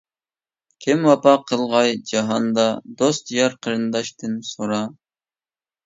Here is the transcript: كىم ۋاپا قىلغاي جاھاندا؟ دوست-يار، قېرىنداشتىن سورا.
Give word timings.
كىم 0.85 1.05
ۋاپا 1.09 1.33
قىلغاي 1.51 1.93
جاھاندا؟ 2.13 2.67
دوست-يار، 3.05 3.61
قېرىنداشتىن 3.67 4.45
سورا. 4.53 4.85